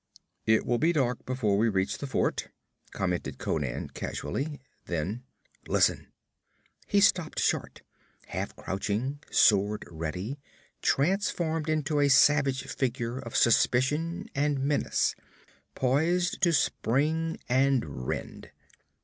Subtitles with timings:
[0.47, 2.47] 'It will be dark before we reach the fort,'
[2.91, 5.21] commented Conan casually; then:
[5.67, 6.07] 'Listen!'
[6.87, 7.83] He stopped short,
[8.25, 10.39] half crouching, sword ready,
[10.81, 15.13] transformed into a savage figure of suspicion and menace,
[15.75, 18.49] poised to spring and rend.